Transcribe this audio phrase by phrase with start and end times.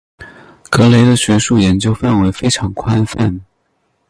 [0.71, 3.39] 格雷的学术研究范围非常广泛。